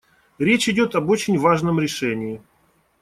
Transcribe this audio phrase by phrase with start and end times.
[0.39, 2.41] Речь идет об очень важном решении.